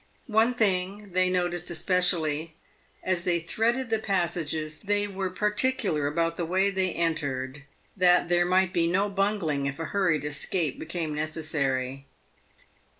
[0.33, 2.55] One thing they noticed especially.
[3.03, 8.47] As they threaded the passages, they were particular about the way they entered, that there
[8.47, 12.07] might be no bungling if a hurried escape became necessary.